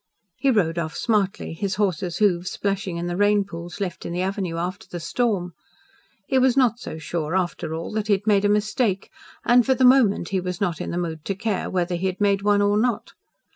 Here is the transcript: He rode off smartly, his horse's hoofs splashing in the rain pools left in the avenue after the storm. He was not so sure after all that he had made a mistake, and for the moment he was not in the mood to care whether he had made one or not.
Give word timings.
He 0.37 0.49
rode 0.49 0.79
off 0.79 0.95
smartly, 0.95 1.53
his 1.53 1.75
horse's 1.75 2.17
hoofs 2.17 2.49
splashing 2.53 2.97
in 2.97 3.05
the 3.05 3.15
rain 3.15 3.43
pools 3.43 3.79
left 3.79 4.03
in 4.03 4.11
the 4.13 4.23
avenue 4.23 4.57
after 4.57 4.87
the 4.89 4.99
storm. 4.99 5.53
He 6.25 6.39
was 6.39 6.57
not 6.57 6.79
so 6.79 6.97
sure 6.97 7.35
after 7.35 7.75
all 7.75 7.91
that 7.91 8.07
he 8.07 8.13
had 8.13 8.25
made 8.25 8.43
a 8.43 8.49
mistake, 8.49 9.11
and 9.45 9.63
for 9.63 9.75
the 9.75 9.85
moment 9.85 10.29
he 10.29 10.39
was 10.41 10.59
not 10.59 10.81
in 10.81 10.89
the 10.89 10.97
mood 10.97 11.23
to 11.25 11.35
care 11.35 11.69
whether 11.69 11.93
he 11.93 12.07
had 12.07 12.19
made 12.19 12.41
one 12.41 12.63
or 12.63 12.77
not. 12.77 13.13